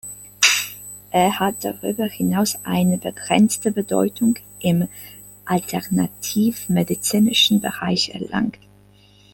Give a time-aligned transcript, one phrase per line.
[1.11, 4.87] Er hat darüber hinaus eine begrenzte Bedeutung im
[5.45, 8.57] alternativmedizinischen Bereich erlangt.